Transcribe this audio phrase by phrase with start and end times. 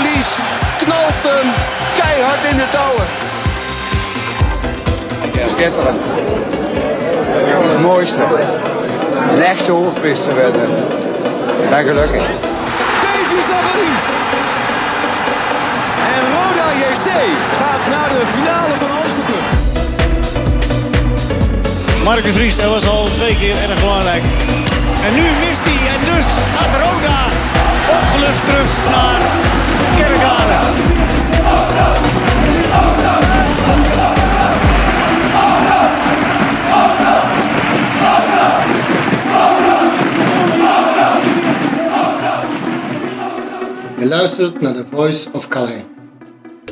[0.00, 0.28] Lies,
[0.78, 1.52] knalt hem
[2.00, 3.06] keihard in de touwen.
[5.56, 6.06] Schitterend.
[7.70, 8.26] Het mooiste.
[9.30, 10.76] Een echte hoofdprijs te winnen.
[11.62, 12.22] Ik ben gelukkig.
[13.02, 13.96] Davy Zavarin.
[16.14, 17.06] En Roda JC
[17.58, 19.44] gaat naar de finale van Amsterdam.
[22.04, 24.22] Marcus Ries, dat was al twee keer erg belangrijk.
[25.06, 25.80] En nu mist hij.
[25.94, 27.18] En dus gaat Roda
[27.96, 29.20] opgelucht terug naar
[44.12, 45.82] luistert naar The Voice of Calais.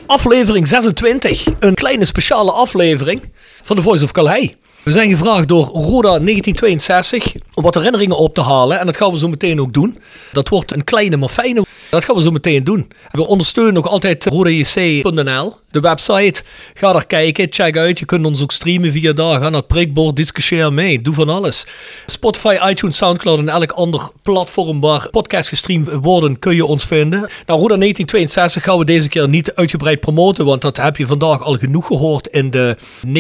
[0.07, 3.21] Aflevering 26, een kleine speciale aflevering
[3.63, 4.51] van The Voice of Calais.
[4.83, 8.79] We zijn gevraagd door Roda 1962 om wat herinneringen op te halen.
[8.79, 9.99] En dat gaan we zo meteen ook doen.
[10.33, 11.65] Dat wordt een kleine maar fijne.
[11.91, 12.91] Dat gaan we zo meteen doen.
[13.11, 16.43] En we ondersteunen nog altijd rodajc.nl, de website.
[16.75, 17.99] Ga daar kijken, check uit.
[17.99, 19.41] Je kunt ons ook streamen via daar.
[19.41, 21.03] Ga naar het prikbord, discussieer mee.
[21.03, 21.67] Doe van alles.
[22.07, 27.19] Spotify, iTunes, Soundcloud en elk ander platform waar podcasts gestreamd worden, kun je ons vinden.
[27.21, 31.43] Nou, Roda 1962 gaan we deze keer niet uitgebreid promoten, want dat heb je vandaag
[31.43, 33.13] al genoeg gehoord in de 1994-95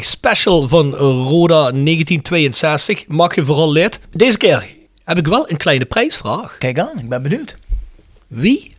[0.00, 3.06] special van Roda 1962.
[3.06, 4.00] Mag je vooral lid.
[4.12, 4.66] Deze keer
[5.04, 6.58] heb ik wel een kleine prijsvraag.
[6.58, 7.56] Kijk aan, ik ben benieuwd.
[8.26, 8.75] Wie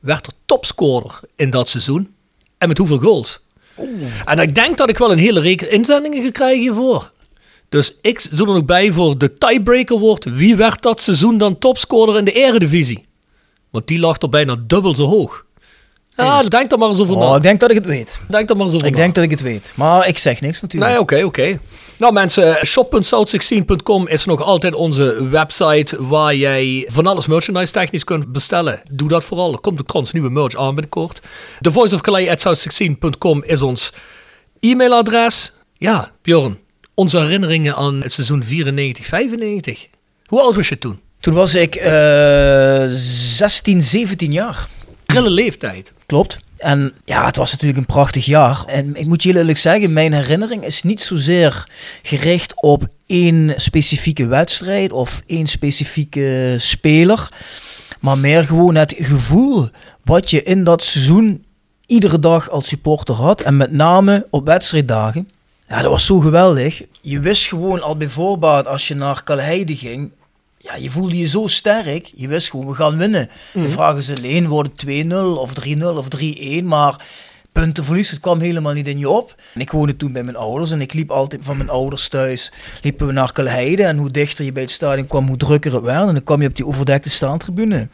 [0.00, 2.14] werd er topscorer in dat seizoen
[2.58, 3.40] en met hoeveel goals?
[4.24, 7.12] En ik denk dat ik wel een hele reeks inzendingen ga krijgen hiervoor.
[7.68, 10.24] Dus ik zit er nog bij voor de tiebreaker wordt.
[10.24, 13.04] Wie werd dat seizoen dan topscorer in de eredivisie?
[13.70, 15.44] Want die lag er bijna dubbel zo hoog.
[16.16, 17.36] Ja, denk er maar eens over Oh, na.
[17.36, 18.20] ik denk dat ik het weet.
[18.28, 18.98] Denk er maar eens over Ik na.
[18.98, 19.72] denk dat ik het weet.
[19.74, 20.92] Maar ik zeg niks natuurlijk.
[20.92, 21.58] Nee, oké, oké.
[21.98, 28.32] Nou mensen, shop.south16.com is nog altijd onze website waar jij van alles merchandise technisch kunt
[28.32, 28.82] bestellen.
[28.90, 29.52] Doe dat vooral.
[29.52, 31.20] Er komt de krans nieuwe merch aan binnenkort.
[31.60, 33.92] The Voice of Calais at south16.com is ons
[34.60, 35.52] e-mailadres.
[35.72, 36.58] Ja, Bjorn,
[36.94, 38.46] onze herinneringen aan het seizoen 94-95.
[40.26, 41.00] Hoe oud was je toen?
[41.20, 44.68] Toen was ik eh 16, 17 jaar.
[45.06, 45.92] Prille leeftijd.
[46.06, 46.38] Klopt.
[46.58, 48.64] En ja, het was natuurlijk een prachtig jaar.
[48.66, 51.66] En ik moet heel eerlijk zeggen, mijn herinnering is niet zozeer
[52.02, 57.28] gericht op één specifieke wedstrijd of één specifieke speler.
[58.00, 59.68] Maar meer gewoon het gevoel
[60.02, 61.44] wat je in dat seizoen
[61.86, 63.40] iedere dag als supporter had.
[63.40, 65.28] En met name op wedstrijddagen.
[65.68, 66.82] Ja, dat was zo geweldig.
[67.00, 70.10] Je wist gewoon al bijvoorbeeld als je naar Kalheide ging.
[70.68, 72.12] Ja, je voelde je zo sterk.
[72.16, 73.30] Je wist gewoon, we gaan winnen.
[73.52, 76.64] De vraag is alleen, wordt het 2-0 of 3-0 of 3-1.
[76.64, 77.06] Maar
[77.52, 79.34] puntenverlies, het kwam helemaal niet in je op.
[79.54, 80.70] En ik woonde toen bij mijn ouders.
[80.70, 82.52] En ik liep altijd van mijn ouders thuis.
[82.82, 83.84] Liepen we naar Kalheide.
[83.84, 86.08] En hoe dichter je bij het stadion kwam, hoe drukker het werd.
[86.08, 87.88] En dan kwam je op die overdekte staantribune.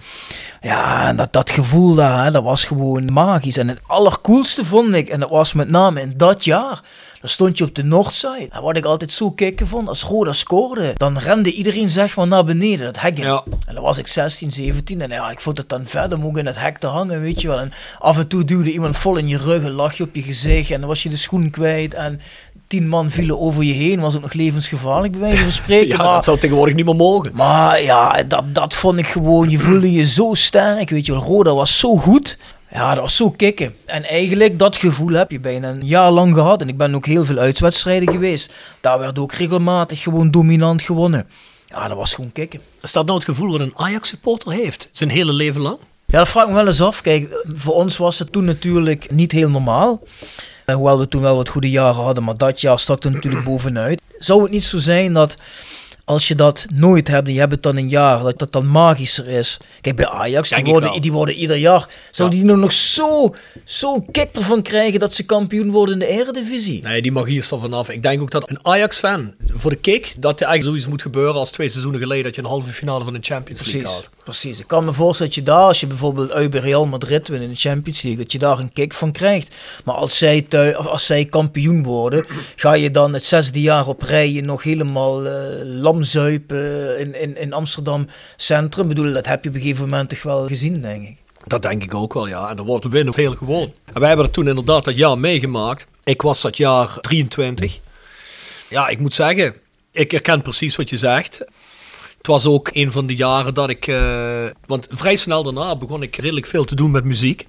[0.60, 3.56] Ja, en dat, dat gevoel daar, hè, dat was gewoon magisch.
[3.56, 6.82] En het allercoolste vond ik, en dat was met name in dat jaar,
[7.24, 8.48] dan stond je op de Noordzijde.
[8.50, 12.26] En wat ik altijd zo kicken vond, als Roda scoorde, dan rende iedereen zeg maar
[12.26, 13.24] naar beneden, dat hek in.
[13.24, 13.42] Ja.
[13.66, 16.38] En dan was ik 16, 17 en ja, ik vond het dan verder om ook
[16.38, 17.58] in het hek te hangen, weet je wel.
[17.58, 20.70] En af en toe duwde iemand vol in je rug, een lachje op je gezicht
[20.70, 22.20] en dan was je de schoen kwijt en...
[22.66, 25.88] Tien man vielen over je heen, was ook nog levensgevaarlijk bij wijze van spreken.
[25.88, 27.30] Ja, maar- dat zou tegenwoordig niet meer mogen.
[27.34, 31.22] maar ja, dat, dat vond ik gewoon, je voelde je zo sterk, weet je wel.
[31.22, 32.38] Roda was zo goed.
[32.72, 33.74] Ja, dat was zo kicken.
[33.84, 36.60] En eigenlijk, dat gevoel heb je bijna een jaar lang gehad.
[36.60, 38.52] En ik ben ook heel veel uitwedstrijden geweest.
[38.80, 41.26] Daar werd ook regelmatig gewoon dominant gewonnen.
[41.66, 42.60] Ja, dat was gewoon kicken.
[42.82, 44.88] Is dat nou het gevoel wat een Ajax-supporter heeft?
[44.92, 45.76] Zijn hele leven lang?
[46.14, 47.00] Ja, dat vraag ik me wel eens af.
[47.00, 50.02] Kijk, voor ons was het toen natuurlijk niet heel normaal.
[50.64, 53.44] Eh, hoewel we toen wel wat goede jaren hadden, maar dat jaar stak er natuurlijk
[53.50, 54.00] bovenuit.
[54.18, 55.36] Zou het niet zo zijn dat
[56.04, 58.66] als je dat nooit hebt en je hebt het dan een jaar, dat dat dan
[58.66, 59.56] magischer is.
[59.80, 63.34] Kijk, bij Ajax, die worden, die worden ieder jaar, zouden die nog zo,
[63.64, 66.82] zo'n kick ervan krijgen dat ze kampioen worden in de eredivisie?
[66.82, 67.90] Nee, die magie is er vanaf.
[67.90, 71.34] Ik denk ook dat een Ajax-fan voor de kick, dat er eigenlijk zoiets moet gebeuren
[71.34, 74.10] als twee seizoenen geleden dat je een halve finale van de Champions League Precies, haalt.
[74.24, 74.58] Precies.
[74.58, 77.48] Ik kan me voorstellen dat je daar, als je bijvoorbeeld bij Real Madrid wint in
[77.48, 79.54] de Champions League, dat je daar een kick van krijgt.
[79.84, 82.26] Maar als zij, als zij kampioen worden,
[82.56, 85.32] ga je dan het zesde jaar op rij je nog helemaal eh
[85.64, 88.06] lamzuipen in, in, in Amsterdam
[88.36, 88.90] Centrum.
[88.90, 91.16] Ik bedoel, dat heb je op een gegeven moment toch wel gezien, denk ik.
[91.46, 92.50] Dat denk ik ook wel, ja.
[92.50, 93.72] En dan wordt winnen heel gewoon.
[93.92, 95.86] En wij hebben dat toen inderdaad dat jaar meegemaakt.
[96.04, 97.78] Ik was dat jaar 23.
[98.68, 99.54] Ja, ik moet zeggen,
[99.92, 101.44] ik herken precies wat je zegt.
[102.24, 103.86] Het was ook een van de jaren dat ik...
[103.86, 107.46] eh, want vrij snel daarna begon ik redelijk veel te doen met muziek.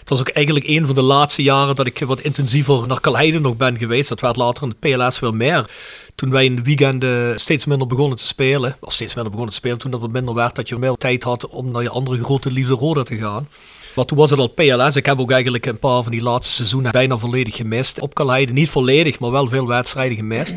[0.00, 3.40] Het was ook eigenlijk een van de laatste jaren dat ik wat intensiever naar Kalheide
[3.40, 4.08] nog ben geweest.
[4.08, 5.70] Dat werd later in de PLS wel meer.
[6.14, 8.76] Toen wij in de weekenden steeds minder begonnen te spelen.
[8.80, 9.78] Of steeds minder begonnen te spelen.
[9.78, 12.50] Toen dat wat minder werd dat je meer tijd had om naar je andere grote
[12.50, 13.48] liefde Roda te gaan.
[13.94, 14.96] Maar toen was het al PLS.
[14.96, 18.00] Ik heb ook eigenlijk een paar van die laatste seizoenen bijna volledig gemist.
[18.00, 20.56] Op Kalheide niet volledig, maar wel veel wedstrijden gemist.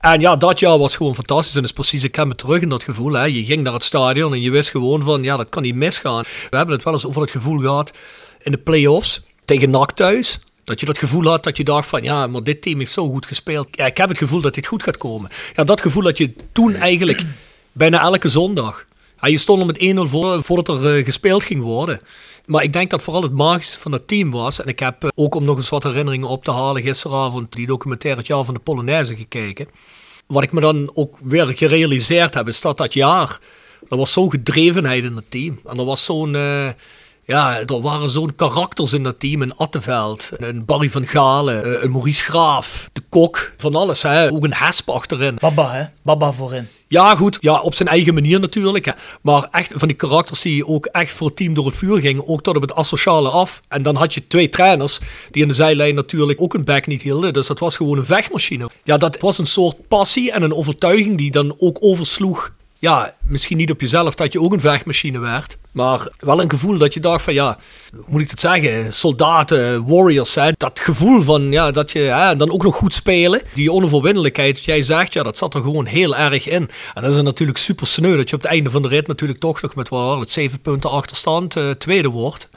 [0.00, 1.54] En ja, dat jaar was gewoon fantastisch.
[1.54, 3.12] En dat is precies, ik ken me terug in dat gevoel.
[3.12, 3.24] Hè.
[3.24, 6.22] Je ging naar het stadion en je wist gewoon van, ja, dat kan niet misgaan.
[6.50, 7.92] We hebben het wel eens over het gevoel gehad
[8.38, 10.38] in de play-offs tegen NAC thuis.
[10.64, 13.08] Dat je dat gevoel had dat je dacht van, ja, maar dit team heeft zo
[13.08, 13.68] goed gespeeld.
[13.70, 15.30] Ja, ik heb het gevoel dat dit goed gaat komen.
[15.54, 17.24] Ja, dat gevoel had je toen eigenlijk
[17.72, 18.86] bijna elke zondag.
[19.20, 22.00] Ja, je stond er met 1-0 voor, voordat er eh, gespeeld ging worden.
[22.46, 24.60] Maar ik denk dat vooral het magische van het team was.
[24.62, 27.66] En ik heb eh, ook om nog eens wat herinneringen op te halen gisteravond die
[27.66, 29.68] documentaire Het Jaar van de Polonaise gekeken.
[30.26, 33.38] Wat ik me dan ook weer gerealiseerd heb, is dat dat jaar,
[33.88, 35.60] er was zo'n gedrevenheid in het team.
[35.66, 36.68] En er was zo'n, eh,
[37.24, 39.42] ja, er waren zo'n karakters in dat team.
[39.42, 44.02] Een Atteveld, een Barry van Galen, eh, een Maurice Graaf, de kok, van alles.
[44.02, 44.32] Hè.
[44.32, 45.36] Ook een Hesp achterin.
[45.40, 45.84] Baba, hè?
[46.02, 46.68] Baba voorin.
[46.88, 47.38] Ja, goed.
[47.40, 48.84] Ja, op zijn eigen manier natuurlijk.
[48.84, 48.92] Hè.
[49.22, 52.28] Maar echt van die karakters die ook echt voor het team door het vuur gingen.
[52.28, 53.60] Ook tot op het asociale af.
[53.68, 54.98] En dan had je twee trainers
[55.30, 57.32] die in de zijlijn natuurlijk ook een back niet hielden.
[57.32, 58.70] Dus dat was gewoon een vechtmachine.
[58.84, 62.52] Ja, dat was een soort passie en een overtuiging die dan ook oversloeg.
[62.80, 65.58] Ja, misschien niet op jezelf dat je ook een vechtmachine werd.
[65.72, 67.58] Maar wel een gevoel dat je dacht van ja,
[67.94, 68.94] hoe moet ik dat zeggen?
[68.94, 70.34] Soldaten, warriors.
[70.34, 70.50] Hè?
[70.56, 73.42] Dat gevoel van ja, dat je hè, dan ook nog goed spelen.
[73.54, 76.70] Die onoverwinnelijkheid, wat jij zegt, ja, dat zat er gewoon heel erg in.
[76.94, 79.40] En dat is natuurlijk super sneu dat je op het einde van de rit natuurlijk
[79.40, 82.48] toch nog met wel het zeven punten achterstand eh, tweede wordt.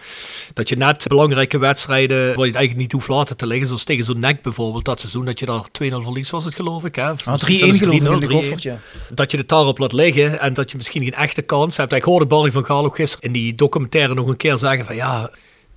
[0.54, 3.84] Dat je net belangrijke wedstrijden, waar je het eigenlijk niet hoeft laten te liggen, zoals
[3.84, 6.96] tegen zo'n nek bijvoorbeeld, dat seizoen dat je daar 2-0 verlies was het geloof ik.
[6.96, 7.12] Hè?
[7.12, 8.80] Of Ah, 3-1 zelfs geloof ik in de 3-0, Goffert, ja.
[9.14, 11.94] dat je het daarop laat liggen en dat je misschien geen echte kans hebt.
[11.94, 15.30] Ik hoorde Barry van Gaal gisteren in die documentaire nog een keer zeggen van ja,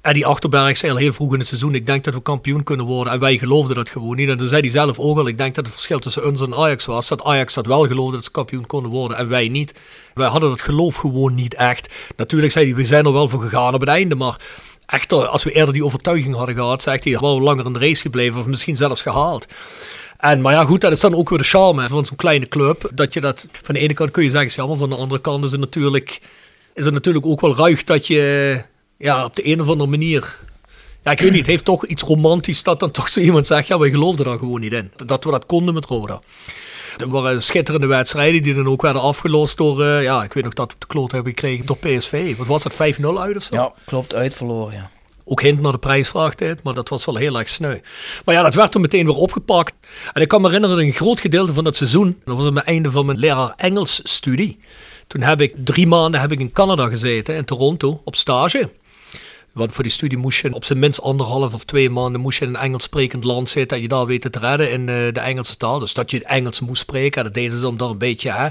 [0.06, 2.86] Eddie Achterberg zei al heel vroeg in het seizoen, ik denk dat we kampioen kunnen
[2.86, 3.12] worden.
[3.12, 4.28] En wij geloofden dat gewoon niet.
[4.28, 6.54] En dan zei hij zelf ook al, ik denk dat het verschil tussen ons en
[6.54, 9.74] Ajax was, dat Ajax dat wel geloofde dat ze kampioen konden worden en wij niet.
[10.14, 11.94] Wij hadden dat geloof gewoon niet echt.
[12.16, 14.40] Natuurlijk zei hij, we zijn er wel voor gegaan op het einde, maar
[14.86, 17.78] echter, als we eerder die overtuiging hadden gehad, zegt hij, hadden we langer in de
[17.78, 19.46] race gebleven of misschien zelfs gehaald.
[20.18, 22.90] En, maar ja, goed, dat is dan ook weer de charme van zo'n kleine club.
[22.94, 25.20] Dat je dat, van de ene kant kun je zeggen, is jammer, van de andere
[25.20, 26.20] kant is het natuurlijk,
[26.74, 28.62] is het natuurlijk ook wel ruig dat je,
[28.98, 30.38] ja, op de een of andere manier,
[31.02, 33.66] ja, ik weet niet, het heeft toch iets romantisch dat dan toch zo iemand zegt,
[33.66, 34.90] ja, wij geloofden daar gewoon niet in.
[35.06, 36.20] Dat we dat konden met Roda.
[36.96, 40.54] Er waren schitterende wedstrijden die dan ook werden afgelost door, eh, ja, ik weet nog
[40.54, 42.36] dat we de kloot hebben gekregen door PSV.
[42.36, 43.56] Wat was dat, 5-0 uit of zo?
[43.56, 44.90] Ja, klopt, uit verloren, ja.
[45.28, 47.78] Ook hint naar de prijsvraagtijd, maar dat was wel heel erg sneu.
[48.25, 49.75] Maar ja, dat werd toen meteen weer opgepakt.
[50.12, 52.64] En ik kan me herinneren een groot gedeelte van dat seizoen, dat was aan het
[52.64, 54.59] einde van mijn leraar Engels studie.
[55.06, 58.71] Toen heb ik drie maanden heb ik in Canada gezeten, in Toronto, op stage.
[59.52, 62.45] Want voor die studie moest je op zijn minst anderhalf of twee maanden moest je
[62.45, 65.21] in een Engels sprekend land zitten en je daar weten te redden in eh, de
[65.21, 65.78] Engelse taal.
[65.78, 67.18] Dus dat je Engels moest spreken.
[67.18, 68.49] En dat deden ze om daar een beetje hè,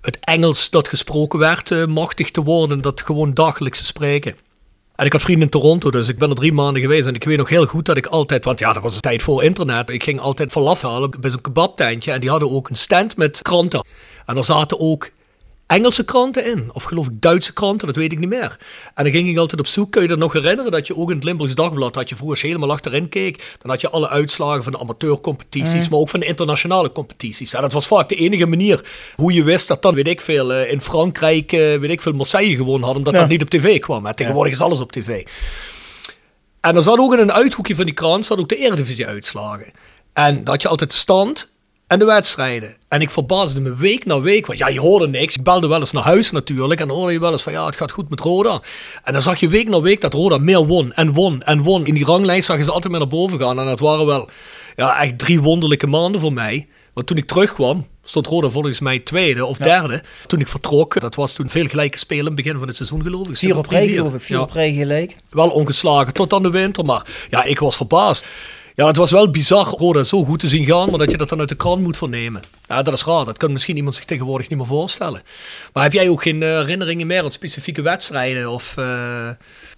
[0.00, 2.80] het Engels dat gesproken werd eh, machtig te worden.
[2.80, 4.36] Dat gewoon dagelijks te spreken.
[4.96, 7.06] En ik had vrienden in Toronto, dus ik ben er drie maanden geweest.
[7.06, 9.22] En ik weet nog heel goed dat ik altijd, want ja, dat was een tijd
[9.22, 9.90] voor internet.
[9.90, 12.12] Ik ging altijd falafel halen bij zo'n kebabtentje.
[12.12, 13.84] En die hadden ook een stand met kranten.
[14.26, 15.10] En er zaten ook
[15.66, 16.70] Engelse kranten in.
[16.72, 18.56] Of geloof ik Duitse kranten, dat weet ik niet meer.
[18.94, 19.90] En dan ging ik altijd op zoek.
[19.92, 20.70] Kun je dat nog herinneren?
[20.72, 23.54] Dat je ook in het Limburgs Dagblad had je vroeger je helemaal achterin keek.
[23.62, 27.52] Dan had je alle uitslagen van de amateurcompetities, maar ook van de internationale competities.
[27.54, 28.84] En dat was vaak de enige manier
[29.16, 32.12] hoe je wist dat dan, weet ik veel, eh, in Frankrijk, eh, weet ik veel,
[32.12, 32.98] Marseille gewonnen hadden.
[32.98, 33.20] Omdat Ja.
[33.20, 34.12] dat niet op tv kwam.
[34.14, 35.26] Tegenwoordig is alles op tv.
[36.60, 39.72] En er zat ook in een uithoekje van die krant zat ook de Eredivisie-uitslagen.
[40.12, 41.50] En dat je altijd de stand
[41.86, 42.76] en de wedstrijden.
[42.88, 45.34] En ik verbaasde me week na week, want ja, je hoorde niks.
[45.34, 47.66] Ik belde wel eens naar huis natuurlijk en dan hoorde je wel eens van ja,
[47.66, 48.60] het gaat goed met Roda.
[49.04, 51.86] En dan zag je week na week dat Roda meer won en won en won.
[51.86, 53.58] In die ranglijst zag je ze altijd meer naar boven gaan.
[53.58, 54.28] En dat waren wel
[54.76, 56.66] ja, echt drie wonderlijke maanden voor mij.
[56.92, 60.02] Want toen ik terugkwam, stond Roda volgens mij tweede of derde.
[60.26, 63.02] Toen ik vertrok, dat was toen veel gelijke spelen in het begin van het seizoen
[63.02, 63.36] geloof ik.
[63.36, 63.90] Vier op rij, 3-4.
[63.90, 64.22] geloof ik.
[64.22, 65.16] Vier Ja op rij gelijk.
[65.30, 66.84] wel ongeslagen tot aan de winter.
[66.84, 68.26] Maar ja, ik was verbaasd.
[68.76, 71.28] Ja, het was wel bizar Roda zo goed te zien gaan, maar dat je dat
[71.28, 72.42] dan uit de krant moet vernemen.
[72.68, 73.24] Ja, dat is raar.
[73.24, 75.22] Dat kan misschien iemand zich tegenwoordig niet meer voorstellen.
[75.72, 78.50] Maar heb jij ook geen eh, herinneringen meer aan specifieke wedstrijden?
[78.50, 79.28] Of, eh,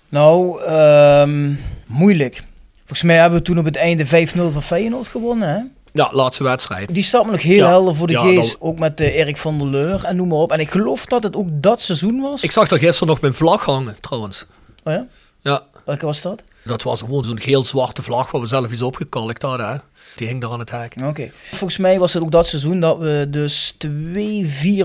[0.09, 1.52] Nou, ehm,
[1.87, 2.43] moeilijk.
[2.78, 5.59] Volgens mij hebben we toen op het einde 5-0 van Feyenoord gewonnen, hè?
[5.93, 6.95] ja, laatste wedstrijd.
[6.95, 7.69] Die staat me nog heel Ja.
[7.69, 8.57] helder voor de Ja, geest.
[8.61, 10.52] Ook met eh, Erik van der Leur en noem maar op.
[10.52, 12.43] En ik geloof dat het ook dat seizoen was.
[12.43, 14.47] Ik zag daar gisteren nog mijn vlag hangen, trouwens.
[14.85, 15.07] Oh ja?
[15.49, 16.43] Ja, Welke was dat?
[16.64, 19.69] dat was gewoon zo'n geel-zwarte vlag waar we zelf iets opgekalkt hadden.
[19.69, 19.76] Hè?
[20.17, 20.95] Die hing daar aan het hek.
[21.05, 21.31] Oké.
[21.50, 23.87] Volgens mij was het ook dat seizoen dat we dus 2-4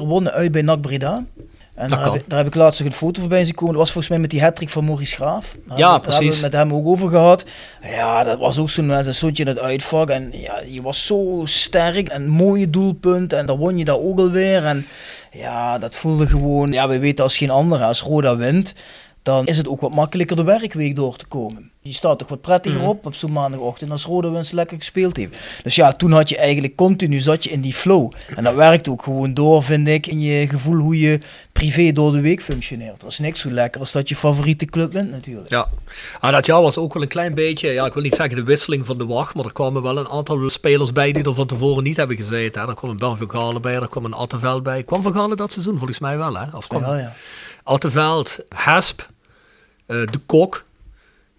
[0.02, 1.26] wonnen uit bij NAC Breda.
[1.76, 3.74] En daar heb, ik, daar heb ik laatst nog een foto voorbij zien komen.
[3.74, 5.52] Dat was volgens mij met die hattrick van Maurice Graaf.
[5.52, 6.42] Daar Ja, hebben we- daar hebben we precies.
[6.42, 7.46] het met hem ook over gehad.
[7.84, 10.10] Ja, dat was ook zo'n een soortje in het uitvak.
[10.10, 13.34] En ja, je was zo sterk en mooie doelpunt.
[13.34, 14.66] En dan won je dat ook alweer.
[14.66, 14.86] En
[15.32, 16.72] ja, dat voelde gewoon...
[16.72, 18.74] Ja, we weten als geen ander, als Roda wint,
[19.24, 21.72] dan is het ook wat makkelijker de werkweek door te komen.
[21.82, 22.88] Je staat toch wat prettiger Mhm.
[22.90, 25.38] op op zo'n maandagochtend als Roda winst lekker gespeeld heeft.
[25.64, 28.12] Dus ja, toen had je eigenlijk continu zat je in die flow.
[28.36, 31.20] En dat werkt ook gewoon door, vind ik, in je gevoel hoe je
[31.52, 33.00] privé door de week functioneert.
[33.02, 35.50] Dat is niks zo lekker als dat je favoriete club wint natuurlijk.
[35.50, 35.68] Ja,
[36.20, 38.44] ah, dat jaar was ook wel een klein beetje, ja, ik wil niet zeggen de
[38.44, 41.48] wisseling van de wacht, maar er kwamen wel een aantal spelers bij die er van
[41.48, 42.62] tevoren niet hebben gezeten.
[42.62, 42.68] Hè.
[42.68, 44.84] Er kwam een Ben van Galen bij, er kwam een Attenveld bij.
[44.84, 45.78] Kwam van Galen dat seizoen?
[45.78, 46.46] Volgens mij wel, hè?
[46.54, 47.14] Of kwam Ja, ja.
[47.64, 48.40] Attenveld,
[50.02, 50.64] De Kok,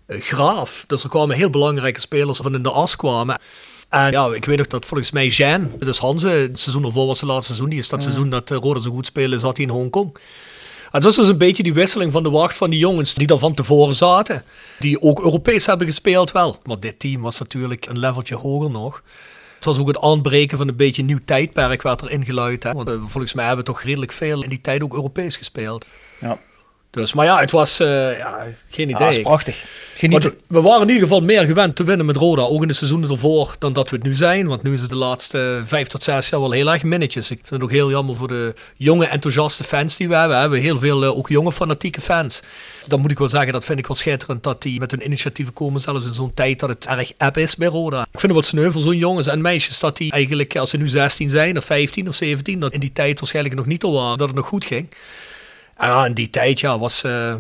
[0.07, 0.85] eh, Graaf.
[0.87, 3.39] Dus er kwamen heel belangrijke spelers van in de as kwamen.
[3.89, 7.21] En ja, ik weet nog dat volgens mij Jean, dus Hanze, het seizoen ervoor was
[7.21, 9.67] het laatste seizoen, die is dat seizoen dat uh, Roda zo goed spelen, zat hij
[9.67, 10.19] in Hongkong.
[10.91, 13.39] Het was dus een beetje die wisseling van de wacht van die jongens die daar
[13.39, 14.45] van tevoren zaten.
[14.79, 16.59] Die ook Europees hebben gespeeld wel.
[16.63, 19.03] Maar dit team was natuurlijk een leveltje hoger nog.
[19.55, 22.63] Het was ook het aanbreken van een beetje een nieuw tijdperk werd er ingeluid.
[22.63, 22.73] Hè?
[22.73, 25.87] Want eh, volgens mij hebben we toch redelijk veel in die tijd ook Europees gespeeld.
[26.21, 26.39] Ja.
[26.95, 29.07] Dus, maar ja, het was eh, ja, geen Ja, idee.
[29.07, 29.65] dat is prachtig.
[29.97, 30.35] Genieten.
[30.47, 33.11] we waren in ieder geval meer gewend te winnen met Roda, ook in de seizoenen
[33.11, 34.47] ervoor, dan dat we het nu zijn.
[34.47, 37.31] Want nu is het de laatste vijf tot zes jaar wel heel erg minnetjes.
[37.31, 40.35] Ik vind het ook heel jammer voor de jonge, enthousiaste fans die we hebben.
[40.35, 42.43] We hebben heel veel eh, ook jonge, fanatieke fans.
[42.87, 45.55] Dan moet ik wel zeggen, dat vind ik wel schitterend dat die met hun initiatieven
[45.55, 48.01] komen, zelfs in zo'n tijd dat het erg app is bij Roda.
[48.01, 50.77] Ik vind het wat sneu voor zo'n jongens en meisjes, dat die eigenlijk, als ze
[50.77, 53.93] nu 16 zijn, of 15 of 17, dat in die tijd waarschijnlijk nog niet al
[53.93, 54.89] waren, dat het nog goed ging.
[55.77, 57.03] En ja, in die tijd, ja, was...
[57.03, 57.35] eh,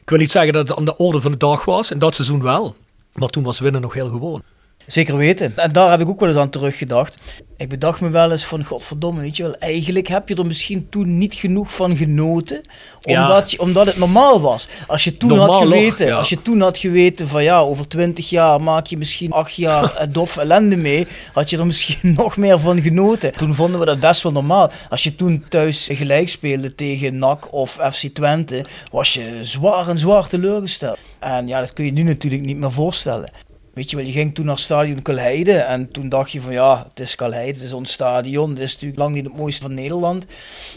[0.00, 2.14] ik wil niet zeggen dat het aan de orde van de dag was, in dat
[2.14, 2.76] seizoen wel.
[3.12, 4.42] Maar toen was winnen nog heel gewoon.
[4.86, 5.52] Zeker weten.
[5.56, 7.16] En daar heb ik ook wel eens aan teruggedacht.
[7.56, 10.86] Ik bedacht me wel eens van, godverdomme, weet je wel, eigenlijk heb je er misschien
[10.88, 12.60] toen niet genoeg van genoten,
[13.00, 13.22] Ja.
[13.22, 14.68] omdat, je, omdat het normaal was.
[14.86, 16.16] Als je toen had nog, geweten, ja.
[16.16, 19.94] als je toen had geweten van ja, over twintig jaar maak je misschien acht jaar
[19.94, 23.32] eh, dof ellende mee, had je er misschien nog meer van genoten.
[23.32, 24.70] Toen vonden we dat best wel normaal.
[24.90, 29.98] Als je toen thuis gelijk speelde tegen NAC of FC Twente, was je zwaar en
[29.98, 30.98] zwaar teleurgesteld.
[31.18, 33.30] En ja, dat kun je nu natuurlijk niet meer voorstellen.
[33.74, 36.86] Weet je wel, je ging toen naar stadion Kalheide en toen dacht je van ja,
[36.88, 39.74] het is Kalheide, het is ons stadion, het is natuurlijk lang niet het mooiste van
[39.74, 40.26] Nederland.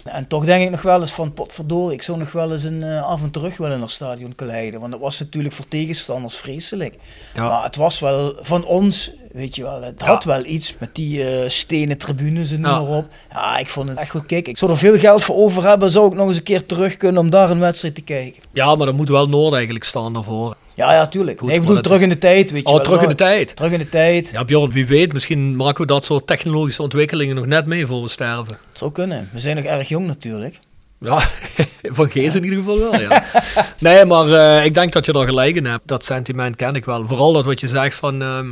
[0.04, 2.82] En toch denk ik nog wel eens van potverdorie, ik zou nog wel eens een
[2.82, 6.96] uh, af en terug willen naar stadion Kalheide, want dat was natuurlijk voor tegenstanders vreselijk.
[7.34, 7.48] Ja.
[7.48, 11.42] Maar het was wel van ons, weet je wel, het had wel iets met die
[11.44, 12.80] uh, stenen tribunes en noem Ja.
[12.80, 13.08] maar op.
[13.32, 14.52] Ja, ik vond het echt goed kijken.
[14.52, 16.98] Ik zou er veel geld voor over hebben, zou ik nog eens een keer terug
[16.98, 18.44] kunnen om daar een wedstrijd te kijken.
[18.52, 20.56] Ja, maar dan moet wel Noord eigenlijk staan daarvoor.
[20.78, 21.40] Ja, ja, tuurlijk.
[21.40, 22.84] Goed, nee, ik bedoel terug is- in de tijd, weet je Oh, wel.
[22.84, 23.56] terug in de tijd.
[23.56, 24.30] Terug in de tijd.
[24.32, 28.02] Ja, Bjorn, wie weet, misschien maken we dat soort technologische ontwikkelingen nog net mee voor
[28.02, 28.58] we sterven.
[28.70, 29.30] Het zou kunnen.
[29.34, 30.60] We zijn nog erg jong natuurlijk.
[31.00, 31.20] Ja,
[31.98, 33.24] van Gees in ieder geval wel, ja.
[33.80, 35.88] nee, maar eh, ik denk dat je daar gelijk in hebt.
[35.88, 37.08] Dat sentiment ken ik wel.
[37.08, 38.22] Vooral dat wat je zegt van...
[38.22, 38.48] ehm,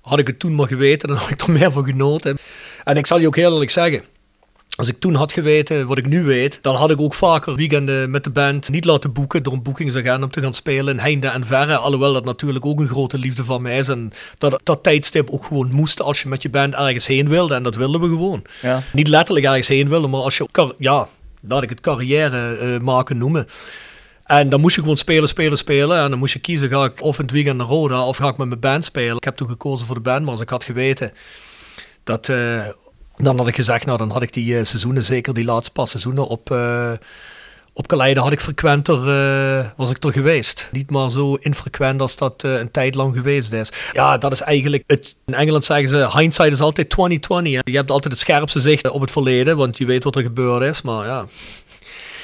[0.00, 2.38] had ik het toen maar geweten, dan had ik er meer van genoten.
[2.84, 4.02] En ik zal je ook heel eerlijk zeggen...
[4.76, 8.10] Als ik toen had geweten wat ik nu weet, dan had ik ook vaker weekenden
[8.10, 11.28] met de band niet laten boeken door een boekingsagent om te gaan spelen in heinde
[11.28, 11.76] en verre.
[11.76, 13.88] Alhoewel dat natuurlijk ook een grote liefde van mij is.
[13.88, 17.54] En dat dat tijdstip ook gewoon moest als je met je band ergens heen wilde.
[17.54, 18.42] En dat wilden we gewoon.
[18.62, 18.82] Ja.
[18.92, 21.08] Niet letterlijk ergens heen willen, maar als je, ja,
[21.40, 23.46] laat ik het carrière eh, maken noemen.
[24.24, 25.98] En dan moest je gewoon spelen, spelen, spelen.
[25.98, 28.28] En dan moest je kiezen, ga ik of in het weekend naar Roda of ga
[28.28, 29.16] ik met mijn band spelen.
[29.16, 31.12] Ik heb toen gekozen voor de band, maar als ik had geweten
[32.04, 32.28] dat...
[32.28, 32.60] eh,
[33.16, 35.88] dan had ik gezegd, nou dan had ik die eh, seizoenen, zeker die laatste paar
[35.88, 36.92] seizoenen op, eh
[37.72, 40.68] op had ik frequenter, eh, was ik er geweest.
[40.72, 43.72] Niet maar zo infrequent als dat een tijd lang geweest is.
[43.92, 47.52] Ja, dat is eigenlijk, het, in Engeland zeggen ze, hindsight is altijd 2020.
[47.52, 47.60] Hè.
[47.64, 50.62] Je hebt altijd het scherpste zicht op het verleden, want je weet wat er gebeurd
[50.62, 50.82] is.
[50.82, 51.24] Maar ja,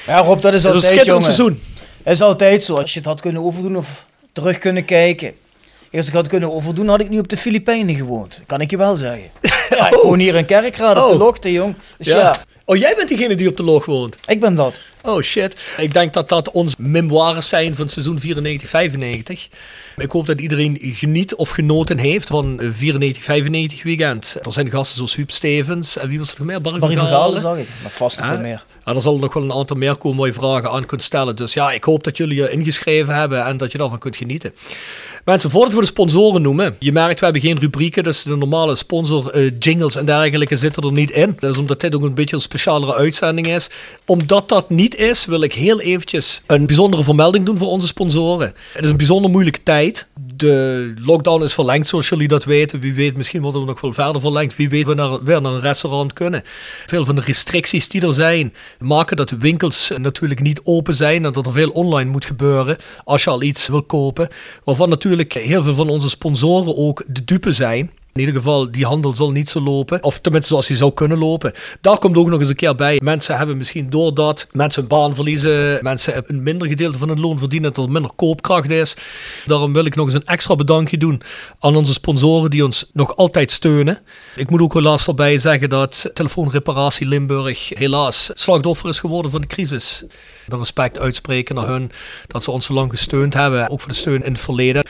[0.07, 1.23] Ja, Rob, dat is een schitterend jongen.
[1.23, 1.61] seizoen.
[2.03, 2.75] Het is altijd zo.
[2.75, 5.33] Als je het had kunnen overdoen of terug kunnen kijken.
[5.93, 8.41] Als ik had kunnen overdoen, had ik nu op de Filipijnen gewoond.
[8.45, 9.29] Kan ik je wel zeggen.
[9.69, 11.19] Ja, ik woon hier in Kerkrade op de Oh.
[11.19, 11.75] Lokte, jong.
[11.97, 12.35] Dus ja.
[12.65, 14.17] Oh, jij bent diegene die op de log woont?
[14.27, 14.73] ik ben dat.
[15.05, 15.55] Oh shit.
[15.77, 19.49] Ik denk dat dat ons memoires zijn van het seizoen 94-95.
[19.97, 22.69] Ik hoop dat iedereen geniet of genoten heeft van eh,
[23.77, 24.37] 94-95 weekend.
[24.41, 26.61] Er zijn gasten zoals Huub Stevens en wie was er nog meer?
[26.61, 27.67] Barry, Barry van Galen zag ik.
[27.81, 28.39] Maar vast nog Ah.
[28.39, 28.65] meer.
[28.83, 31.35] En er zal nog wel een aantal meer komen waar je vragen aan kunt stellen.
[31.35, 34.53] Dus ja, ik hoop dat jullie je ingeschreven hebben en dat je daarvan kunt genieten.
[35.25, 36.75] Mensen, voordat we de sponsoren noemen.
[36.79, 40.83] Je merkt, we hebben geen rubrieken, dus de normale sponsor eh, jingles en dergelijke zitten
[40.83, 41.37] er niet in.
[41.39, 43.69] Dat is omdat dit ook een beetje een specialere uitzending is.
[44.05, 48.53] Omdat dat niet is, wil ik heel eventjes een bijzondere vermelding doen voor onze sponsoren.
[48.73, 50.07] Het is een bijzonder moeilijke tijd.
[50.35, 52.79] De lockdown is verlengd, zoals jullie dat weten.
[52.79, 54.55] Wie weet, misschien worden we nog wel verder verlengd.
[54.55, 56.41] Wie weet, we naar, weer naar een restaurant kunnen.
[56.85, 61.25] Veel van de restricties die er zijn, maken dat de winkels natuurlijk niet open zijn.
[61.25, 64.27] En dat er veel online moet gebeuren als je al iets wil kopen.
[64.63, 67.91] Waarvan natuurlijk heel veel van onze sponsoren ook de dupe zijn.
[68.13, 70.03] In ieder geval, die handel zal niet zo lopen.
[70.03, 71.53] Of tenminste zoals die zou kunnen lopen.
[71.81, 72.99] Daar komt ook nog eens een keer bij.
[73.03, 75.79] Mensen hebben misschien doordat mensen hun baan verliezen.
[75.81, 77.73] Mensen een minder gedeelte van hun loon verdienen.
[77.73, 78.95] Dat er minder koopkracht is.
[79.45, 81.21] Daarom wil ik nog eens een extra bedankje doen
[81.59, 83.99] aan onze sponsoren die ons nog altijd steunen.
[84.35, 89.47] Ik moet ook helaas erbij zeggen dat Telefoonreparatie Limburg helaas slachtoffer is geworden van de
[89.47, 90.03] crisis.
[90.47, 91.91] De respect uitspreken naar hun
[92.27, 93.69] dat ze ons zo lang gesteund hebben.
[93.69, 94.83] Ook voor de steun in het verleden.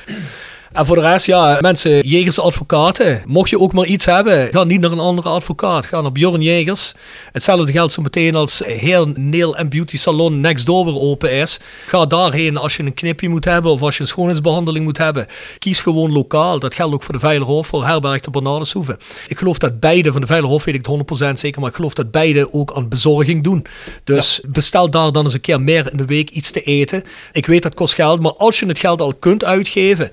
[0.74, 3.22] En voor de rest, ja, mensen, jegers, advocaten.
[3.26, 5.86] Mocht je ook maar iets hebben, ga niet naar een andere advocaat.
[5.86, 6.94] Ga naar Bjorn Jegers.
[7.32, 11.60] Hetzelfde geldt zo meteen als Heer Nail and Beauty Salon next door weer open is.
[11.88, 15.28] Ga daarheen als je een knipje moet hebben of als je een schoonheidsbehandeling moet hebben.
[15.60, 16.60] Kies gewoon lokaal.
[16.60, 18.98] Dat geldt ook voor de Veilerhof, voor Herberg de Bernardeshoeve.
[19.28, 21.94] Ik geloof dat beide, van de Veilerhof weet ik het 100% zeker, maar ik geloof
[21.94, 23.66] dat beide ook aan bezorging doen.
[24.04, 27.04] Dus bestel daar dan eens een keer meer in de week iets te eten.
[27.32, 30.12] Ik weet dat kost geld, maar als je het geld al kunt uitgeven,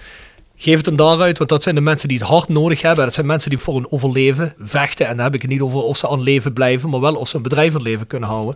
[0.62, 3.04] Geef het dan daaruit, want dat zijn de mensen die het hard nodig hebben.
[3.04, 5.06] Dat zijn mensen die voor hun overleven vechten.
[5.06, 7.28] En dan heb ik het niet over of ze aan leven blijven, maar wel of
[7.28, 8.54] ze een bedrijf aan leven kunnen houden.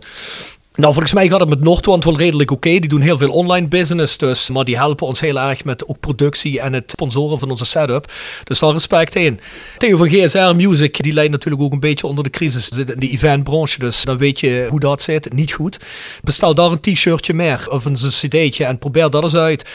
[0.75, 2.69] Nou, volgens mij gaat het met Noordwand wel redelijk oké.
[2.69, 5.99] Die doen heel veel online business, dus, maar die helpen ons heel erg met ook
[5.99, 8.11] productie en het sponsoren van onze setup.
[8.43, 9.39] Dus daar respect in.
[9.77, 12.67] Theo van GSR Music, die leidt natuurlijk ook een beetje onder de crisis.
[12.67, 15.33] Zit in de eventbranche, dus dan weet je hoe dat zit.
[15.33, 15.79] Niet goed.
[16.23, 19.69] Bestel daar een t-shirtje meer of een cd'tje en probeer dat eens uit.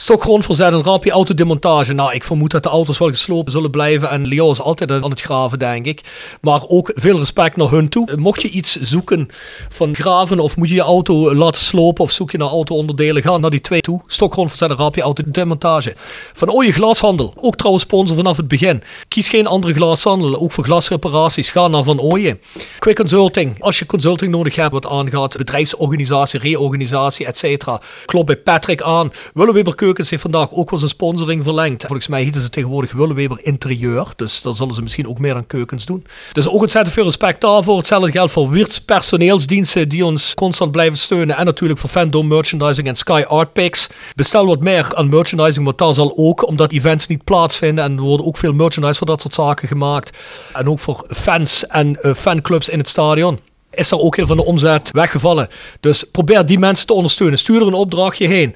[0.00, 1.92] Stokgrond verzet een rapje autodemontage.
[1.92, 4.10] Nou, ik vermoed dat de auto's wel geslopen zullen blijven.
[4.10, 6.00] En Leo is altijd aan het graven, denk ik.
[6.40, 8.16] Maar ook veel respect naar hun toe.
[8.16, 9.28] Mocht je iets zoeken
[9.68, 13.36] van graven of moet je je auto laten slopen of zoek je naar auto-onderdelen, ga
[13.36, 14.00] naar die twee toe.
[14.06, 15.94] Stokgrond verzet een rapje autodemontage.
[16.32, 18.82] Van Ooije Glashandel, ook trouwens sponsor vanaf het begin.
[19.08, 21.50] Kies geen andere glashandel, ook voor glasreparaties.
[21.50, 22.38] Ga naar Van Ooije.
[22.78, 27.64] Quick Consulting, als je consulting nodig hebt wat aangaat, bedrijfsorganisatie, reorganisatie, etc.
[28.06, 29.12] Klop bij Patrick aan.
[29.34, 31.84] Willeweber Keukens heeft vandaag ook wel zijn sponsoring verlengd.
[31.86, 34.06] Volgens mij heten ze tegenwoordig Willeweber Interieur.
[34.16, 36.06] Dus dan zullen ze misschien ook meer aan keukens doen.
[36.32, 37.76] Dus ook ontzettend veel respect daarvoor.
[37.76, 41.36] Hetzelfde geldt voor Wirtz personeelsdiensten die ons constant blijven steunen.
[41.36, 43.86] En natuurlijk voor Fandom Merchandising en Sky Art Picks.
[44.14, 47.84] Bestel wat meer aan merchandising, want daar zal ook, omdat events niet plaatsvinden.
[47.84, 50.18] En er worden ook veel merchandise voor dat soort zaken gemaakt.
[50.52, 53.38] En ook voor fans en eh, fanclubs in het stadion
[53.70, 55.48] is er ook heel van de omzet weggevallen.
[55.80, 57.38] Dus probeer die mensen te ondersteunen.
[57.38, 58.54] Stuur er een opdrachtje heen.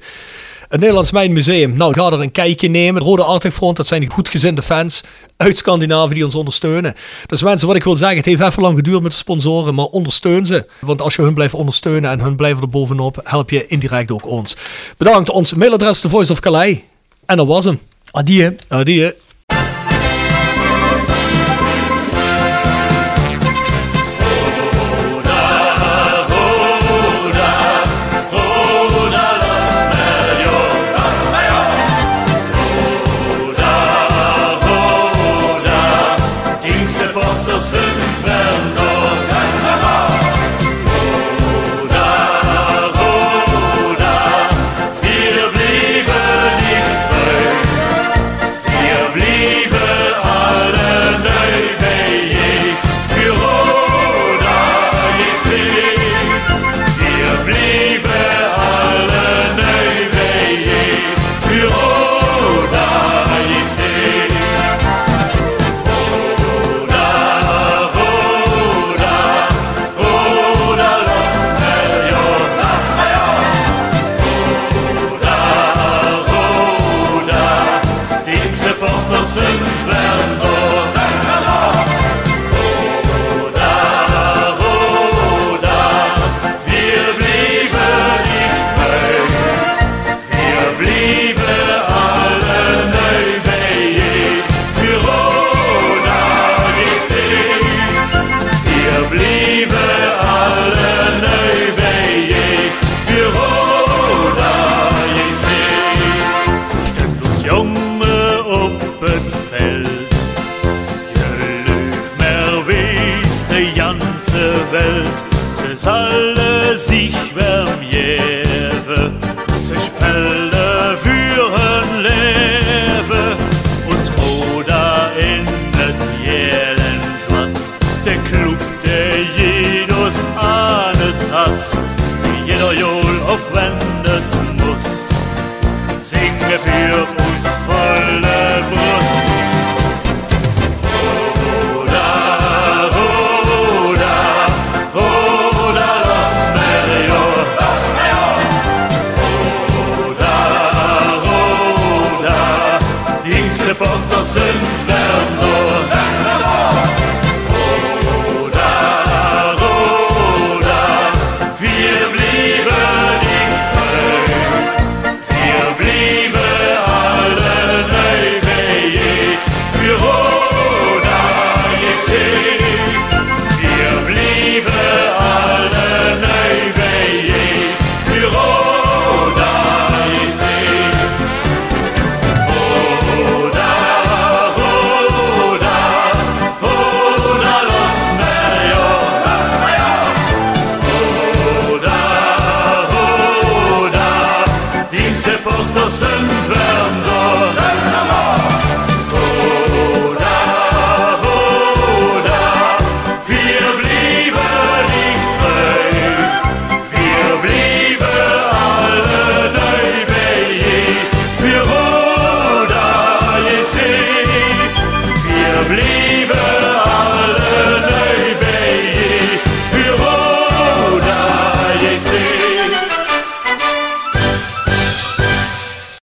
[0.73, 1.77] Het Nederlands Mijnmuseum.
[1.77, 3.01] Nou, ga er een kijkje nemen.
[3.01, 5.03] Rode Arctic dat zijn die goedgezinde fans
[5.37, 6.93] uit Scandinavië die ons ondersteunen.
[7.25, 9.85] Dus mensen, wat ik wil zeggen, het heeft even lang geduurd met de sponsoren, maar
[9.85, 10.65] ondersteun ze.
[10.81, 14.25] Want als je hun blijft ondersteunen en hun blijven er bovenop, help je indirect ook
[14.25, 14.55] ons.
[14.97, 15.29] Bedankt.
[15.29, 16.77] Ons mailadres, The Voice of Calais.
[17.25, 17.79] En dat was hem.
[18.11, 18.55] Adieu.
[18.67, 19.11] Adieu.